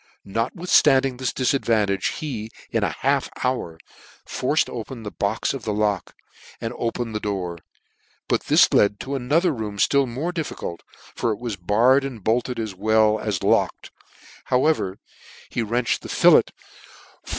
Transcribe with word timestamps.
Notwith 0.25 0.71
ftanding 0.71 1.19
this 1.19 1.31
difadvantage, 1.31 2.13
he, 2.17 2.49
in 2.71 2.81
half 2.81 3.27
an 3.27 3.33
hour, 3.43 3.77
forced 4.25 4.67
open 4.67 5.03
the 5.03 5.11
box 5.11 5.53
oi 5.53 5.59
the 5.59 5.71
lock, 5.71 6.15
and 6.59 6.73
opened 6.75 7.13
the 7.13 7.19
door; 7.19 7.59
but 8.27 8.45
this 8.45 8.73
led 8.73 8.93
him 8.93 8.97
to 9.01 9.13
another 9.15 9.51
room 9.51 9.77
ftill 9.77 10.07
more 10.07 10.31
difficult, 10.31 10.81
for 11.15 11.29
it 11.31 11.37
was 11.37 11.55
barred 11.55 12.03
and 12.03 12.23
bolted 12.23 12.59
as 12.59 12.73
well 12.73 13.19
as 13.19 13.43
locked 13.43 13.91
however, 14.45 14.97
he 15.51 15.61
wrenched 15.61 16.01
the 16.01 16.09
fillet 16.09 16.45
from 17.21 17.27
VOL, 17.27 17.27
I. 17.27 17.29